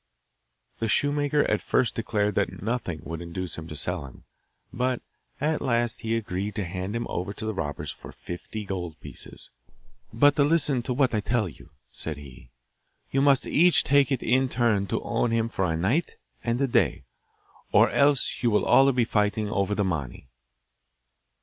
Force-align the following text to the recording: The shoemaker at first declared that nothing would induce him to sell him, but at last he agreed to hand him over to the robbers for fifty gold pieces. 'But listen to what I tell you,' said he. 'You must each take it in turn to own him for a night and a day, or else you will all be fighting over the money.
The 0.79 0.87
shoemaker 0.87 1.41
at 1.43 1.61
first 1.61 1.93
declared 1.93 2.33
that 2.33 2.63
nothing 2.63 3.01
would 3.03 3.21
induce 3.21 3.55
him 3.59 3.67
to 3.67 3.75
sell 3.75 4.07
him, 4.07 4.23
but 4.73 5.03
at 5.39 5.61
last 5.61 6.01
he 6.01 6.17
agreed 6.17 6.55
to 6.55 6.63
hand 6.65 6.95
him 6.95 7.05
over 7.07 7.33
to 7.33 7.45
the 7.45 7.53
robbers 7.53 7.91
for 7.91 8.11
fifty 8.11 8.65
gold 8.65 8.99
pieces. 8.99 9.51
'But 10.11 10.39
listen 10.39 10.81
to 10.81 10.93
what 10.95 11.13
I 11.13 11.19
tell 11.19 11.47
you,' 11.47 11.69
said 11.91 12.17
he. 12.17 12.49
'You 13.11 13.21
must 13.21 13.45
each 13.45 13.83
take 13.83 14.11
it 14.11 14.23
in 14.23 14.49
turn 14.49 14.87
to 14.87 15.03
own 15.03 15.29
him 15.29 15.49
for 15.49 15.65
a 15.65 15.77
night 15.77 16.15
and 16.43 16.59
a 16.61 16.67
day, 16.67 17.03
or 17.71 17.87
else 17.91 18.41
you 18.41 18.49
will 18.49 18.65
all 18.65 18.91
be 18.91 19.05
fighting 19.05 19.49
over 19.51 19.75
the 19.75 19.83
money. 19.83 20.29